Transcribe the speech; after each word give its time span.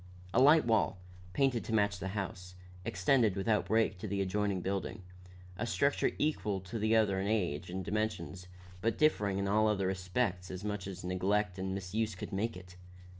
A 0.33 0.41
light 0.41 0.65
wall, 0.65 0.97
painted 1.33 1.63
to 1.65 1.73
match 1.75 1.99
the 1.99 2.07
house, 2.17 2.55
extended 2.83 3.35
without 3.35 3.67
break 3.67 3.99
to 3.99 4.07
the 4.07 4.19
adjoining 4.19 4.61
building, 4.61 5.03
a 5.59 5.67
structure 5.67 6.09
equal 6.17 6.59
to 6.61 6.79
the 6.79 6.95
other 6.95 7.19
in 7.19 7.27
age 7.27 7.69
and 7.69 7.85
dimensions, 7.85 8.47
but 8.81 8.97
differing 8.97 9.37
in 9.37 9.47
all 9.47 9.67
other 9.67 9.85
respects 9.85 10.49
as 10.49 10.63
much 10.63 10.87
as 10.87 11.03
neglect 11.03 11.59
and 11.59 11.75
misuse 11.75 12.15
could 12.15 12.33
make 12.33 12.57
it. 12.57 12.77